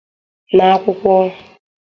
[0.55, 1.17] n'akwụkwọ.